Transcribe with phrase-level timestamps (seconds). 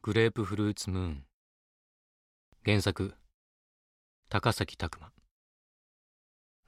[0.00, 1.24] グレープフルーツムーン。
[2.64, 3.12] 原作
[4.30, 5.12] 高崎拓磨。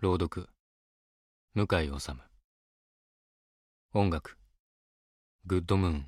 [0.02, 0.50] 朗読
[1.54, 1.66] 向井
[1.98, 2.10] 治。
[3.94, 4.36] 音楽
[5.46, 6.06] グッドムーン。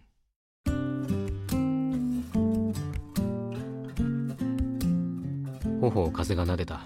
[5.81, 6.83] 頬を風が撫でた。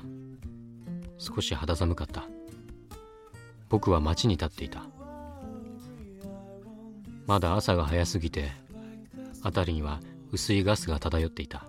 [1.19, 2.23] 少し肌寒かった。
[3.69, 4.87] 僕は街に立っていた。
[7.27, 8.53] まだ朝が早すぎて
[9.43, 10.01] 辺りには
[10.33, 11.65] 薄いガスが漂っていた。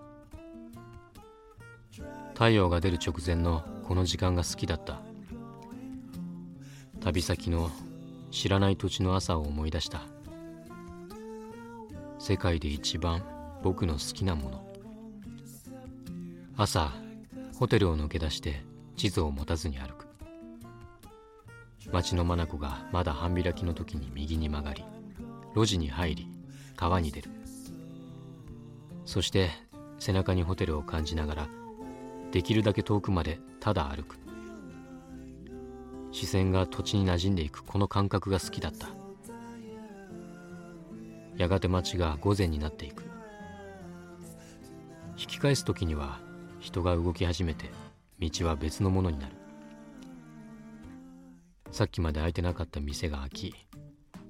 [2.34, 5.00] 太陽が出る直前のこの時間が好きだった。
[7.00, 7.70] 旅先の
[8.32, 10.02] 知らない土地の朝を思い出した。
[12.20, 13.24] 世界で一番
[13.62, 14.68] 僕の好きなもの。
[16.58, 16.92] 朝
[17.58, 18.64] ホテルを抜け出して
[18.98, 20.08] 地図を持たずに歩く。
[21.92, 24.84] 町の眼がまだ半開きの時に右に曲がり
[25.56, 26.28] 路地に入り
[26.76, 27.32] 川に出る。
[29.06, 29.50] そして
[29.98, 31.48] 背中にホテルを感じながら
[32.32, 34.18] できるだけ遠くまでただ歩く。
[36.12, 38.90] 視線が土地に馴染んでいくこの感覚が好きだった。
[41.38, 43.04] やがて街が午前になっていく。
[45.18, 46.20] 引き返す時には
[46.60, 47.70] 人が動き始めて
[48.20, 49.36] 道は別のものになる。
[51.72, 53.56] さっきまで開いてなかった店が開き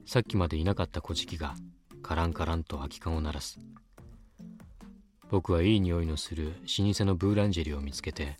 [0.05, 1.55] さっきまでいなかった小じが
[2.03, 3.59] カランカランと空き缶を鳴らす。
[5.31, 8.37] 僕はいい匂いのする老舗のブーランジェリーを見つけて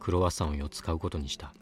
[0.00, 1.54] クロワッサンを4つ買うことにした。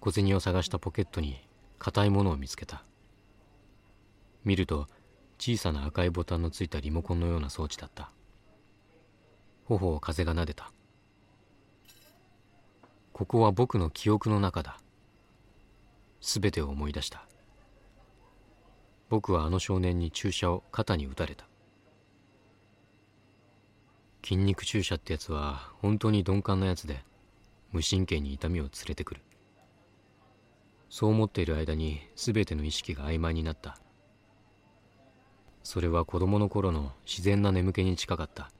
[0.00, 1.40] 小銭を探したポケットに
[1.78, 2.84] 硬いものを見つけた。
[4.44, 4.88] 見ると
[5.38, 8.10] 小さな赤いボタンのついたリモコンのような装置だった。
[9.64, 10.72] 頬を風が撫でた。
[13.12, 14.80] ここは僕の記憶の中だ。
[16.20, 17.26] 全てを思い出した。
[19.08, 21.46] 僕はあの少年に注射を肩に打たれた。
[24.22, 27.02] 筋肉注射ってやつは本当に鈍感なやつで
[27.72, 29.22] 無神経に痛みを連れてくる。
[30.88, 33.78] そう思っている間に全ての意識が曖昧になった。
[35.62, 38.50] それは子供の頃の自然な眠気に近かった。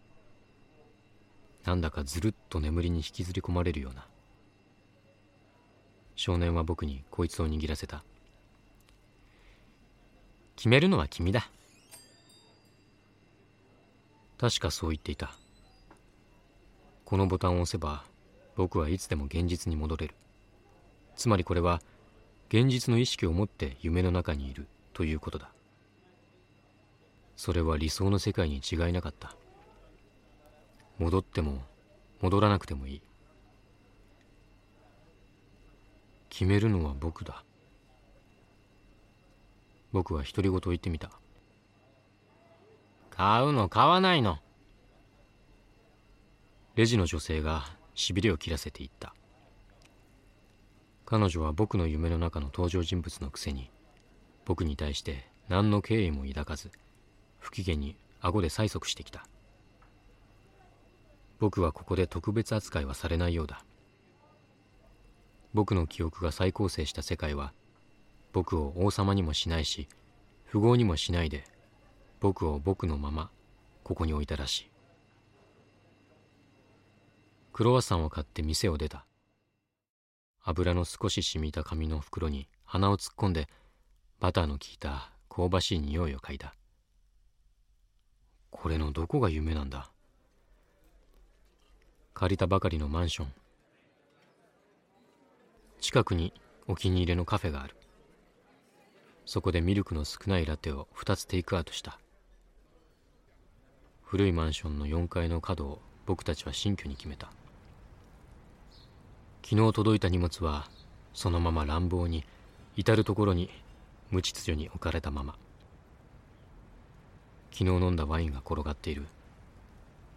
[1.64, 4.06] なんだかずるっと眠りに引きずり込まれるような。
[6.22, 8.04] 少年は僕にこいつを握らせた。
[10.54, 11.48] 決めるのは君だ。
[14.36, 15.32] 確かそう言っていた。
[17.06, 18.04] このボタンを押せば
[18.54, 20.14] 僕はいつでも現実に戻れる。
[21.16, 21.80] つまりこれは
[22.50, 25.48] 現実の意識を持って夢の中にいるということだ。
[27.34, 29.34] それは理想の世界に違いなかった。
[30.98, 31.62] 戻っても
[32.20, 33.02] 戻らなくてもいい。
[36.30, 37.44] 決めるのは僕だ。
[39.92, 41.10] 僕は独り言を言ってみた。
[43.10, 44.38] 買うの買わないの。
[46.76, 47.64] レジの女性が
[47.94, 49.12] しびれを切らせていった。
[51.04, 53.68] 彼女は僕の夢の中の登場人物のくせに
[54.46, 56.70] 僕に対して何の敬意も抱かず
[57.40, 59.26] 不機嫌に顎で催促してきた。
[61.40, 63.64] 僕はここで特別扱いはされないようだ。
[65.52, 67.52] 僕の記憶が再構成した世界は
[68.32, 69.88] 僕を王様にもしないし
[70.50, 71.44] 富豪にもしないで
[72.20, 73.30] 僕を僕のまま
[73.82, 74.70] ここに置いたらしい。
[77.52, 79.04] クロワッサンを買って店を出た。
[80.42, 83.48] 油の少し染みた紙の袋に鼻を突っ込んで
[84.20, 86.54] バターの効いた香ばしい匂いを嗅いだ。
[88.50, 89.90] これのどこが夢なんだ？
[92.14, 93.32] 借りたばかりのマンション。
[95.80, 96.34] 近くに
[96.68, 97.74] お気に入りのカフェがある。
[99.24, 101.98] そこでミルクの少ないラテを2つテイクアウトした。
[104.02, 107.32] 古いマンションの4階の角を僕たちは新居に決めた。
[109.42, 110.68] 昨日届いた荷物は
[111.14, 112.24] そのまま乱暴に
[112.76, 113.50] 至る所に
[114.10, 115.34] 無秩序に置かれたまま。
[117.52, 119.06] 昨日飲んだワインが転がっている。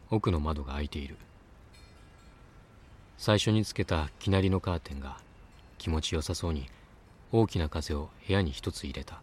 [0.09, 1.15] 奥の窓が開いている。
[3.17, 5.17] 最初につけたきなりのカーテンが
[5.83, 6.69] 気持ちよさそうに
[7.33, 9.21] 大きな風を部屋に一つ入れた。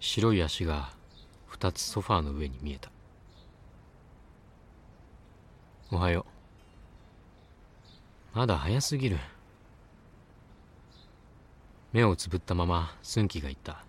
[0.00, 0.90] 白い足が
[1.46, 2.90] 二つソファーの上に見えた。
[5.92, 6.26] おはよ
[8.34, 8.36] う。
[8.36, 9.18] まだ早すぎる。
[11.92, 13.84] 目をつぶったまま寸気が言った。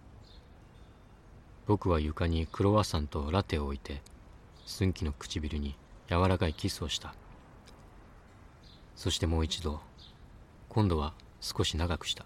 [1.66, 4.04] 僕は床にクロワッサンとラテを置いて
[4.68, 5.76] 寸気の唇に
[6.08, 7.16] 柔らかいキスをした。
[8.96, 9.87] そしてもう一度
[10.70, 12.26] 今度は少し長くした。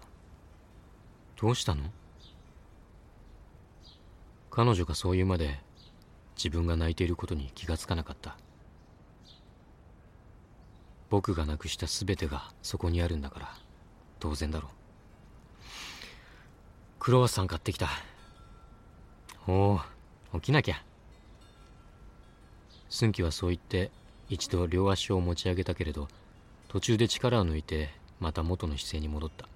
[1.40, 1.84] どうしたの？
[4.50, 5.58] 彼女がそう言うまで
[6.36, 8.36] 自分が泣いていることに気がつかなかった。
[11.08, 13.54] 僕がなくした全てがそこにあるんだから
[14.18, 14.70] 当然だろう。
[16.98, 17.88] クロワッサン買ってきた。
[19.48, 19.80] お
[20.32, 20.82] お起きなきゃ。
[22.88, 23.90] 寸喜はそう言って
[24.28, 26.08] 一度両足を持ち上げたけれど
[26.68, 27.90] 途中で力を抜いて
[28.22, 29.48] また元の姿勢に戻った。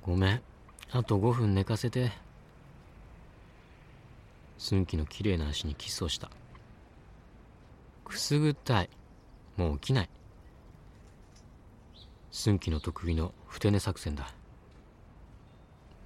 [0.00, 0.42] ごめん。
[0.92, 2.10] あと5分寝かせて。
[4.56, 6.30] 寸喜の綺麗な足にキスをした。
[8.02, 8.88] くすぐったい。
[9.58, 10.08] もう起きない。
[12.30, 14.32] 寸喜の得意のふて寝作戦だ。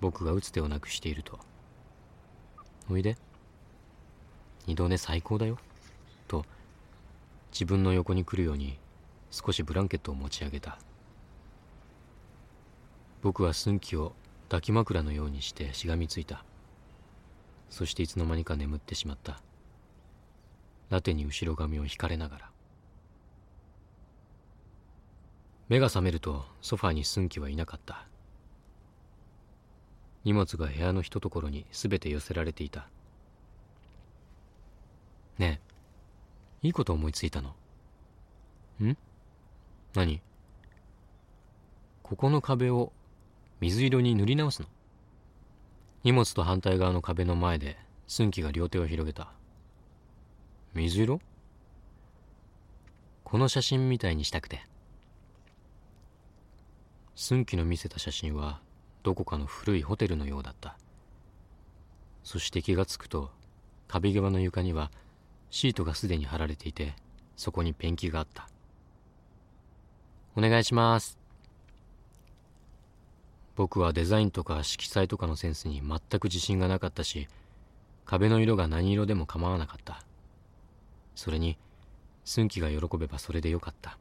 [0.01, 1.39] 僕が打つ手をなくしていると
[2.91, 3.17] おいで。
[4.67, 5.57] 二度寝最高だよ。
[6.27, 6.45] と
[7.53, 8.77] 自分の横に来るように
[9.31, 10.79] 少しブランケットを持ち上げた。
[13.23, 14.13] 僕は寸気を
[14.49, 16.45] 抱き枕のようにしてしがみついた。
[17.69, 19.41] そしていつの間にか眠ってしまった。
[20.89, 22.51] ラテに後ろ髪を引かれながら。
[25.69, 28.07] 目が覚めるとソファーに寸気はいなかった。
[30.25, 32.89] 荷物が部屋のひとところに全て寄せられていた。
[35.39, 35.61] ね
[36.63, 37.55] えいいこと思いついたの？
[38.83, 38.97] ん？
[39.95, 40.21] 何？
[42.05, 42.93] ここの壁を
[43.61, 44.69] 水色に塗り直すの？
[46.05, 47.77] 荷物と反対側の壁の前で
[48.07, 49.33] 寸喜が両手を広げた。
[50.75, 51.21] 水色？
[53.25, 54.61] この写真みたいにしたくて。
[57.17, 58.61] 寸喜の見せた写真は
[59.03, 60.77] どこかの古いホテルのようだった。
[62.23, 63.31] そして気がつくと
[63.89, 64.93] 壁際の床には
[65.51, 66.95] シートがすでに貼られていて
[67.37, 68.49] そこにペンキがあった。
[70.37, 71.19] お願いします。
[73.57, 77.29] 僕はデザインとか色彩とかのセンスに全く自信がなかったし
[78.07, 80.03] 壁の色が何色でも構わなかった。
[81.15, 81.59] それに
[82.25, 83.99] 寸喜が喜べばそれでよかった。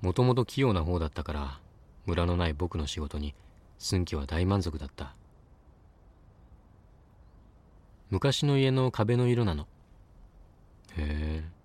[0.00, 1.60] もともと器用な方だったから
[2.06, 3.34] ムラのない僕の仕事に
[3.78, 5.14] 寸喜は大満足だった。
[8.10, 9.64] 昔の家の壁の色なの。
[10.96, 11.57] へえ。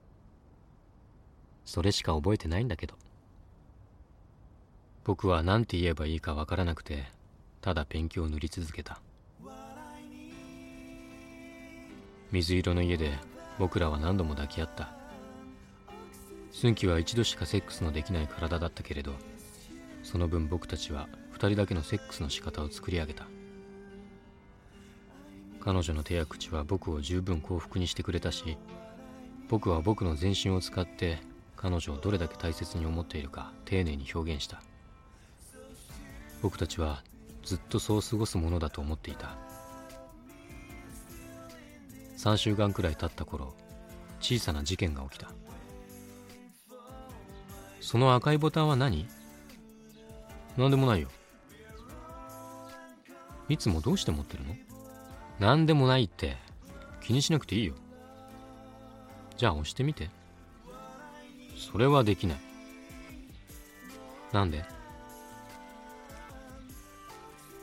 [1.66, 2.96] それしか覚えてないんだけど。
[5.04, 7.04] 僕は何て言えばいいかわからなくて
[7.60, 9.02] ただペンキを塗り続けた。
[12.32, 13.12] 水色の家で
[13.60, 14.90] 僕らは何度も抱き合った。
[16.52, 19.14] 寸喜は一度しかセックスのできない体だったけれど
[20.04, 23.26] その分僕たちは2人だけのセックスの仕方を作り上げた。
[25.60, 28.58] 彼女の手や口は僕を十分幸福にしてくれたし
[29.48, 31.20] 僕は僕の全身を使って
[31.64, 34.62] 彼女をどれだけ大切に思っているか丁寧に表現した。
[36.42, 37.02] 僕たちは
[37.42, 39.38] ずっとそう過ごすものだと思っていた。
[42.18, 43.54] 3週間くらい経った頃
[44.20, 45.32] 小さな事件が起きた。
[47.80, 49.08] その赤いボタンは何？
[50.58, 51.08] 何でもないよ。
[53.48, 54.54] いつもどうして持ってるの？
[55.40, 56.36] 何でもないって
[57.02, 57.74] 気にしなくていいよ。
[59.38, 60.10] じゃあ押してみて。
[61.72, 62.38] それはできない。
[64.32, 64.64] なんで？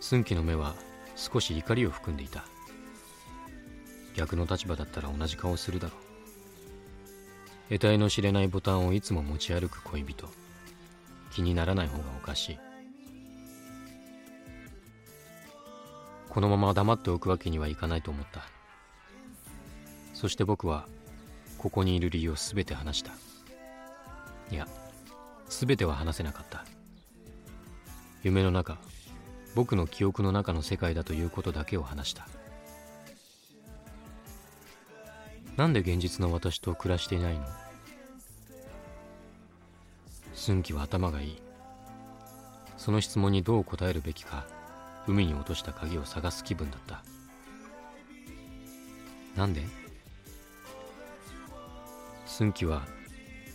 [0.01, 0.75] 寸喜の目は
[1.17, 2.45] 少し怒りを含んでいた。
[4.17, 6.01] 逆の立場だったら同じ顔するだろう。
[7.69, 10.29] 得体の知れないボタンをいつも持ち歩く恋人。
[11.31, 12.59] 気にならない方がおかしい。
[16.29, 18.43] このまま黙っておくわけにはいかないと思った。
[20.15, 20.87] そして僕は
[21.59, 23.13] ここにいる理由を全て話した。
[24.51, 24.67] いや
[25.49, 26.65] 全ては話せなかった。
[28.23, 28.79] 夢の中
[29.55, 32.29] 僕の記憶の中の世界だということだけを話した。
[35.57, 37.45] なんで現実の私と暮らしていないの？
[40.35, 41.43] 寸喜は頭がいい。
[42.79, 44.47] その質問にどう答えるべきか
[45.07, 47.03] 海に落とした鍵を探す気分だった。
[49.37, 49.63] なんで？
[52.27, 52.83] 寸喜は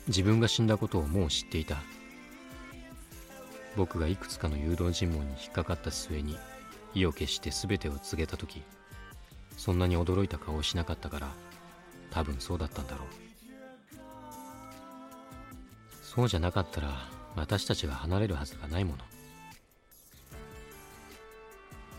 [0.07, 1.77] 自分が死んだことをもう知っていた。
[3.75, 6.37] 僕がいくつかの誘導尋問に引っかかった末に
[6.93, 8.63] 意を決して全てを告げた時
[9.57, 11.27] そんなに驚いた顔をしなかったから
[12.09, 13.07] 多分そうだったんだろう。
[16.01, 18.97] そうじゃなかったら私たちが離れるはずがないもの。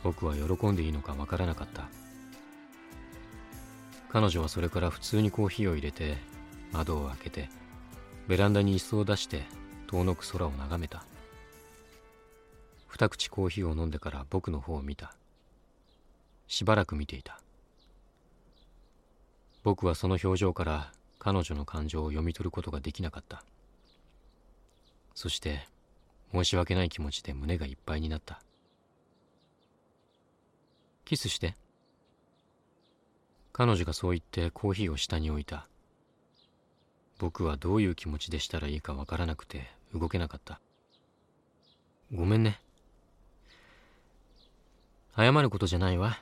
[0.03, 1.89] 僕は喜んでいいのかわからなかった。
[4.09, 6.17] 彼女はそれから普通にコーヒーを入れて
[6.73, 7.51] 窓を開けて
[8.29, 9.45] ベランダに椅子を出して
[9.87, 11.05] 遠のく空を眺めた。
[12.89, 15.15] 二口コーヒーを飲んでから僕の方を見た。
[16.49, 17.41] しばらく見ていた。
[19.63, 23.45] 僕はその表情から彼女の感情を読み取ることができなかった。
[25.15, 25.67] そして
[26.33, 28.41] 申し訳ない気持ちで胸がいっぱいになった。
[31.05, 31.55] キスして。
[33.53, 35.69] 彼女がそう言ってコーヒーを下に置いた。
[37.19, 40.61] 僕はどういう気持ちでしたらいいかわからなくて動けなかった。
[42.13, 42.61] ごめんね。
[45.17, 46.19] 謝ることじゃないわ。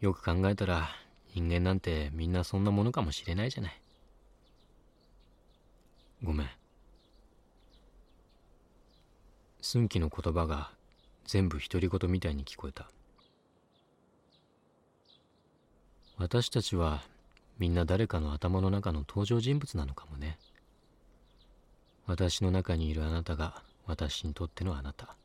[0.00, 0.88] よく考えたら
[1.34, 3.82] 人間なんてみんなそんなものかもしれないじゃない。
[6.22, 6.50] ごめん。
[9.60, 10.70] 寸気の言葉が
[11.24, 12.88] 全部独り言みたいに聞こえた。
[16.18, 17.02] 私たちは
[17.58, 20.38] みんな誰かの頭の中の登場人物なのかもね。
[22.06, 25.16] 私の中にいるあなたが私にとってのあなた。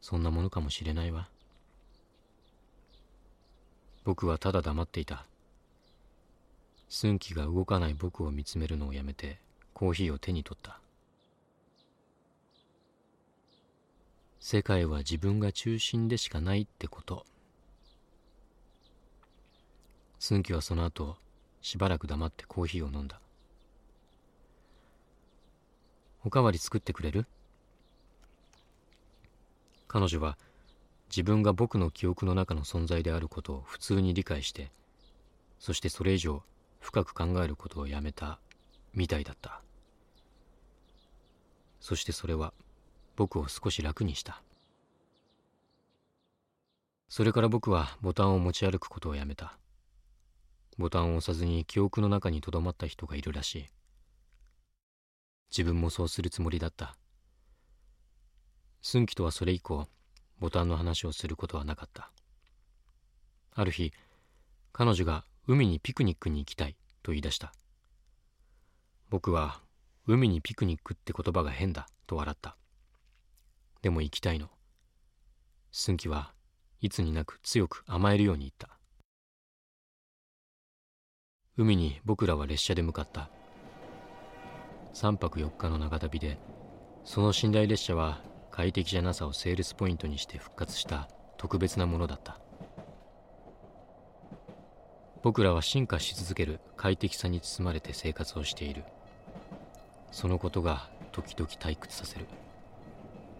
[0.00, 1.28] そんなものかもしれないわ。
[4.04, 5.26] 僕はただ黙っていた。
[6.88, 9.38] 寸気が動かない僕を見つめるのをやめて
[9.74, 10.80] コーヒーを手に取った。
[14.40, 17.26] 世界は自分が中心でしかないってこと。
[20.18, 21.16] 寸気はその後
[21.60, 23.20] しばらく黙ってコーヒーを飲んだ。
[26.24, 27.26] おかわり作ってくれる？
[29.86, 30.36] 彼女は
[31.08, 34.70] 自分が僕の記憶の中の存在であることを普通に理解して
[35.58, 36.42] そしてそれ以上
[36.80, 38.38] 深く考えることをやめた
[38.92, 39.62] みたいだった。
[41.80, 42.52] そしてそれは
[43.16, 44.42] 僕を少し楽にした。
[47.08, 49.56] それから僕はボタンを持ち歩くことをやめた。
[50.78, 53.66] ボタンを押さずに記憶の中にとどまった人がいるらしい。
[55.50, 56.96] 自分もそうするつもりだった。
[58.80, 59.88] 寸気とはそれ以降
[60.38, 62.12] ボタンの話をすることはなかった。
[63.54, 63.92] ある日
[64.72, 67.52] 彼女が海にピクニックに行きたいと言い出した。
[69.10, 69.60] 僕は
[70.06, 72.56] 海にピクニックって言葉が変だと笑った。
[73.82, 74.48] でも行きたいの。
[75.72, 76.32] 寸気は
[76.80, 78.77] いつになく強く甘えるように言った。
[81.60, 83.28] 海に僕らは列車で向かった。
[84.94, 86.38] 3泊4日の長旅で
[87.02, 88.20] その寝台列車は
[88.52, 92.38] 快適じゃなさをセールスポイントにして復活した特別なものだった。
[95.24, 98.84] 僕らは進化し続ける快適さに包まれて生活をしている。
[100.12, 102.26] そのことが時々退屈させる。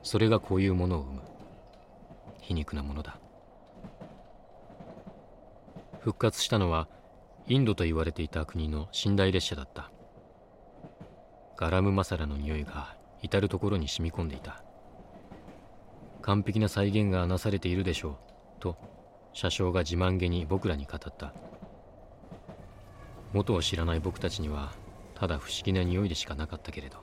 [0.02, 1.20] それがこういうものを生む。
[2.40, 3.20] 皮肉なものだ。
[6.00, 6.88] 復活したのは
[7.50, 9.90] インドと言われていた国の寝台列車だった。
[11.56, 14.62] ガラムマサラの匂いが至る所に染み込んでいた。
[16.20, 18.76] 完璧な再現がなされているでしょうと
[19.32, 21.32] 車掌が自慢げに僕らに語った。
[23.32, 24.72] 元を知らない僕たちには
[25.14, 26.98] ただ不思議な匂いでしかなかったけれど。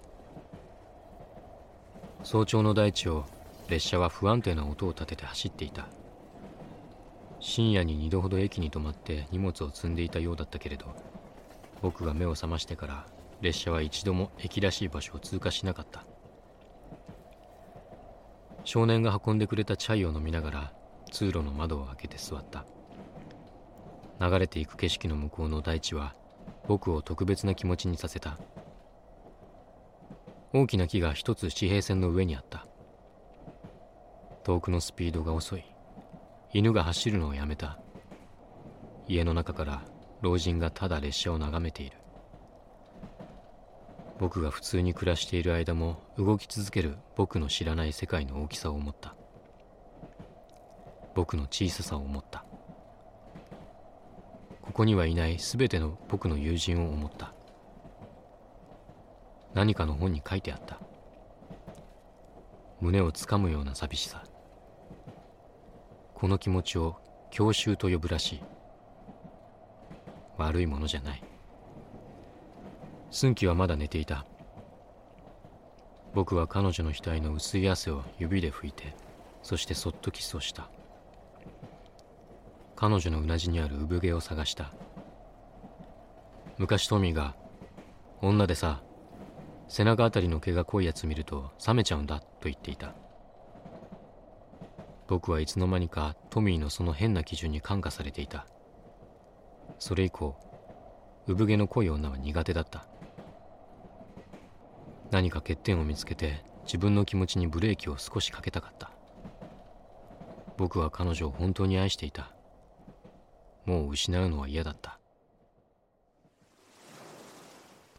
[2.21, 3.25] 早朝の大地を
[3.67, 5.87] 列車は不安定な音を立てて走っていた。
[7.47, 10.87] 深夜に2度ほど駅に止まって荷物を積んでいたようだったけれど
[11.79, 13.05] 僕が目を覚ましてから
[13.39, 16.05] 列車は一度も駅らしい場所を通過しなかった。
[18.63, 20.73] 少年が運んでくれたチャイを飲みながら
[21.11, 22.65] 通路の窓を開けて座った。
[24.19, 26.15] 流れていく景色の向こうの大地は
[26.67, 28.39] 僕を特別な気持ちにさせた。
[30.51, 32.65] 大きな木が一つ地平線の上にあった。
[34.43, 35.74] 遠くのスピードが遅い。
[36.55, 37.77] 犬が走るのをやめた。
[39.09, 39.83] 家の中から
[40.21, 41.97] 老人がただ列車を眺めている。
[44.21, 49.17] 僕が普通に暮らしている間も動き続ける僕の知らない世界の大きさを思った。
[51.13, 52.45] 僕の小ささを思った。
[54.61, 57.33] ここにはいない全ての僕の友人を思った。
[59.53, 60.79] 何かの本に書いてあった。
[62.79, 64.23] 胸をつかむような寂しさ。
[66.15, 66.95] この気持ちを
[67.29, 68.43] 郷愁と呼ぶらしい。
[70.37, 71.23] 悪いものじゃない。
[73.11, 74.25] 寸気はまだ寝ていた。
[76.13, 78.95] 僕は彼女の額の薄い汗を指で拭いて
[79.43, 80.69] そしてそっとキスをした。
[82.77, 84.71] 彼女のうなじにある産毛を探した。
[86.57, 87.35] 昔トミーが
[88.23, 88.81] 「女でさ
[89.67, 92.95] 背中あたりの毛が濃いやつ見ると冷めちゃうんだ」と言っていた。
[95.07, 98.47] 僕はいつの間にかトミーのその変な基準に感化されていた。
[99.79, 100.35] それ以降
[101.27, 102.87] 産毛の濃い女は苦手だった。
[105.11, 108.91] 何か欠点を見つけて自分の気持ちにブレーキを少しかけたかった。
[110.57, 112.31] 僕は彼女を本当に愛していた。
[113.65, 114.99] もう失うのは嫌だった。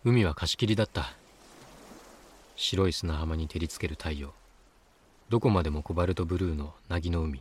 [0.05, 1.13] 海は貸し切りだった。
[2.55, 4.33] 白い砂浜に照りつける太陽。
[5.29, 7.41] どこまでもコバルトブルーの凪の海。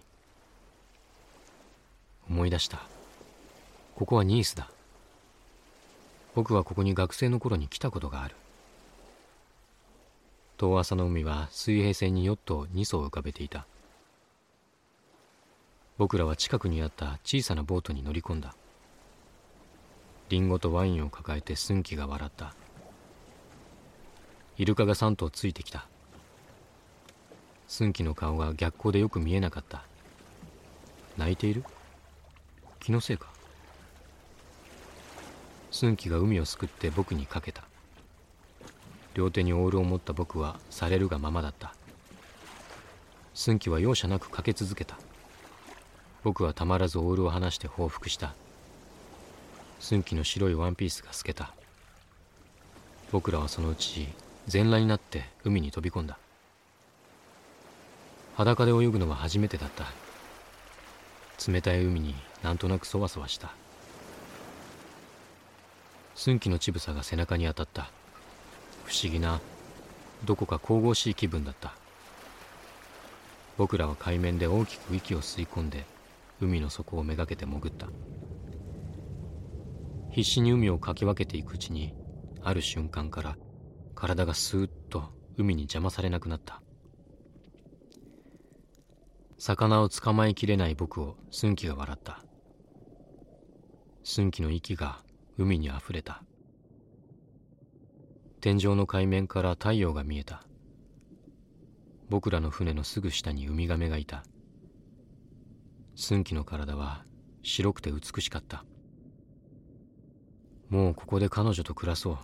[2.27, 2.82] 思い出した。
[3.96, 4.72] ここはニースだ。
[6.34, 8.36] 僕はここに学生の頃に来たことがある。
[10.58, 13.68] 遠浅の海は水平線にヨットを2艘浮かべていた。
[16.00, 18.56] 僕らは近くにあった小さなボートに乗り込んだ。
[20.30, 22.56] リンゴとワインを抱えて寸気が笑った。
[24.58, 25.88] イルカが3頭ついてきた。
[27.75, 29.84] 寸気の顔が逆光でよく見えなかった。
[31.17, 31.65] 泣いている？
[32.79, 33.27] 気のせいか？
[35.72, 37.65] 寸気が海をすくって僕にかけた。
[39.13, 41.74] 両手にオールを持った僕はされるがままだった。
[43.34, 44.98] 寸気は容赦なくかけ続けた。
[46.24, 48.36] 僕はたまらずオールを離して報復した。
[49.82, 51.51] 寸気の白いワンピースが透けた。
[53.12, 54.08] 僕らはそのうち
[54.48, 56.17] 全裸になって海に飛び込んだ。
[58.36, 59.86] 裸で泳ぐのは初めてだった。
[61.50, 63.54] 冷たい海になんとなくそわそわした。
[66.15, 67.92] 寸気の乳房が背中に当たった。
[68.84, 69.39] 不思議な
[70.25, 71.75] どこか神々しい気分だった。
[73.58, 75.86] 僕らは海面で大きく息を吸い込んで
[76.42, 77.88] 海の底をめがけて潜った。
[80.12, 81.94] 必死に海をかき分けていくうちに
[82.44, 83.38] ある瞬間から
[83.96, 85.06] 体がスーッと
[85.38, 86.62] 海に邪魔されなくなった。
[89.48, 92.24] 魚を捕まえきれない僕を寸気が笑った。
[94.04, 95.04] 寸気の息が
[95.38, 96.24] 海にあふれた。
[98.42, 100.42] 天井の海面から太陽が見えた。
[102.10, 104.24] 僕らの船のすぐ下にウミガメがいた。
[105.96, 107.05] 寸気の体は
[107.44, 108.66] 白くて美しかった。
[110.70, 112.18] もうここで彼女と暮らそう。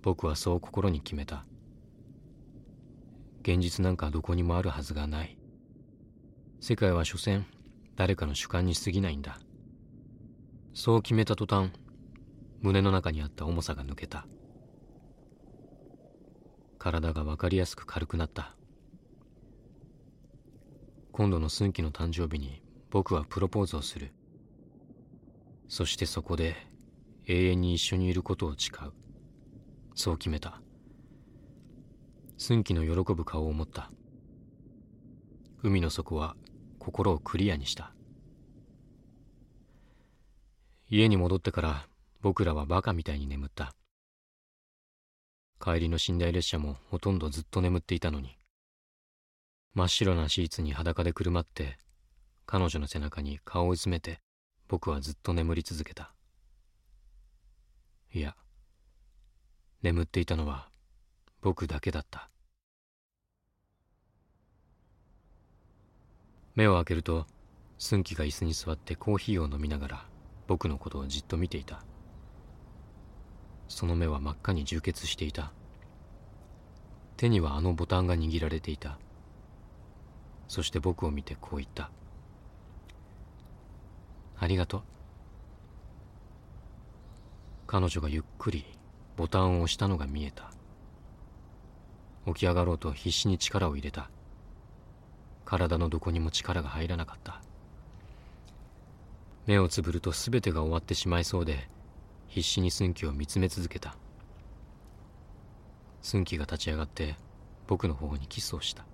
[0.00, 1.44] 僕はそう心に決めた。
[3.42, 5.36] 現実なんかどこにもあるはずがない。
[6.68, 7.44] 世界は所詮
[7.94, 9.38] 誰かの主観に過ぎないんだ。
[10.74, 11.70] そう決めた途端
[12.60, 14.26] 胸の中にあった重さが抜けた。
[16.76, 18.56] 体が分かりやすく軽くなった。
[21.12, 24.12] 今度の寸気の誕生日に僕はプロポーズをする。
[25.68, 26.56] そしてそこで
[27.28, 28.92] 永遠に一緒にいることを誓う。
[29.94, 30.60] そう決めた。
[32.38, 33.92] 寸気の喜ぶ顔を持った。
[35.62, 36.34] 海の底は
[36.86, 37.92] 心をクリアにした。
[40.88, 41.88] 家に戻ってから
[42.22, 43.74] 僕らはバカみたいに眠った。
[45.60, 48.38] 帰りの寝台列車もほとんどずっと眠っていたのに。
[49.74, 51.76] 真っ白なシーツに裸でくるまって
[52.46, 54.20] 彼女の背中に顔を詰めて
[54.68, 56.14] 僕はずっと眠り続けた。
[58.14, 58.36] いや
[59.82, 60.68] 眠っていたのは
[61.40, 62.30] 僕だけだった。
[66.56, 67.26] 目を開けると
[67.76, 70.06] 寸気が椅子に座ってコーヒーを飲みながら
[70.46, 71.84] 僕のことをじっと見ていた。
[73.68, 75.52] その目は真っ赤に充血していた。
[77.18, 78.98] 手にはあのボタンが握られていた。
[80.48, 81.90] そして僕を見てこう言った
[84.38, 84.82] 「ありがとう」
[87.66, 88.64] 彼女がゆっくり
[89.16, 90.50] ボタンを押したのが見えた。
[92.26, 94.08] 起き上がろうと必死に力を入れた。
[95.46, 97.40] 体のどこにも力が入らなかった。
[99.46, 101.68] 目をつぶると全てが終わってしまいそうで
[102.26, 103.96] 必死に寸気を見つめ続けた。
[106.02, 107.14] 寸気が立ち上がって
[107.68, 108.84] 僕の方にキスをした。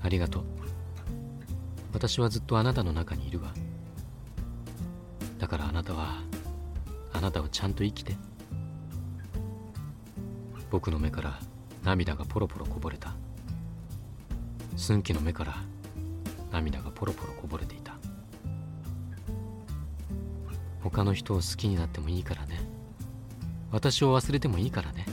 [0.00, 0.44] ありがとう。
[1.92, 3.52] 私はずっとあなたの中にいるわ。
[5.38, 6.22] だからあなたは
[7.12, 8.16] あなたはちゃんと生きて。
[10.70, 11.40] 僕の目から
[11.82, 13.14] 涙がポロポロこぼれた。
[14.82, 15.54] 寸気の目から
[16.50, 17.94] 涙がポロポロこぼれていた。
[20.82, 22.58] 他の人を好きになってもいいからね。
[23.70, 25.06] 私を忘れてもいいからね。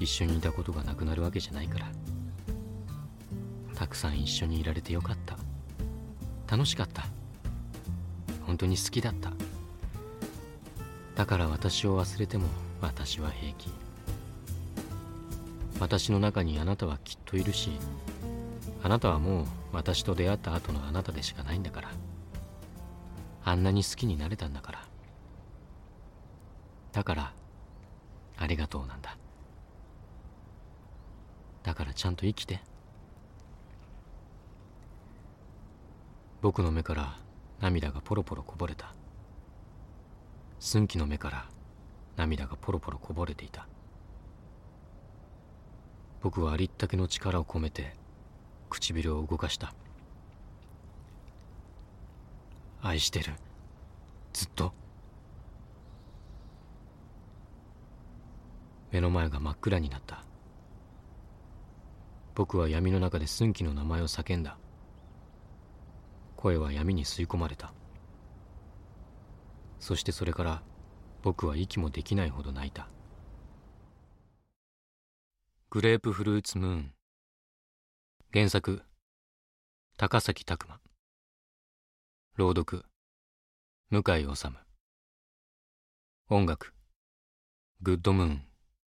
[0.00, 1.86] 一緒にいたことがなくなるわけじゃないから。
[3.76, 5.36] たくさん一緒にいられてよかった。
[6.50, 7.06] 楽しかった。
[8.44, 9.30] 本当に好きだった。
[11.14, 12.48] だから私を忘れても
[12.80, 13.70] 私は平気。
[15.80, 17.70] 私の中にあなたはきっといるし
[18.82, 21.90] あなたはもう私と出会った後のあなたでしかないんだから。
[23.42, 24.84] あんなに好きになれたんだから。
[26.92, 27.32] だから
[28.36, 29.16] ありがとうなんだ。
[31.62, 32.60] だからちゃんと生きて。
[36.40, 37.18] 僕の目から
[37.60, 38.94] 涙がポロポロこぼれた。
[40.58, 41.46] 寸気の目から
[42.16, 43.66] 涙がポロポロこぼれていた。
[46.22, 47.94] 僕はありったけの力を込めて
[48.68, 49.74] 唇を動かした。
[52.82, 53.34] 愛してる。
[54.32, 54.72] ずっと。
[58.90, 60.24] 目の前が真っ暗になった。
[62.34, 64.56] 僕は闇の中で寸気の名前を叫んだ。
[66.36, 67.72] 声は闇に吸い込まれた。
[69.78, 70.62] そしてそれから
[71.22, 72.88] 僕は息もできないほど泣いた。
[75.72, 76.92] グレープフルーツムーン。
[78.32, 78.82] 原作
[79.96, 80.80] 高崎拓磨。
[82.36, 82.84] 朗読
[83.88, 84.48] 向井治
[86.28, 86.74] 音楽
[87.82, 88.49] グッドムーン。